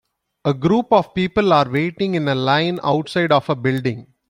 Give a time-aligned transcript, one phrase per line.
[0.45, 4.07] A group of people are waiting in a line outside of a building.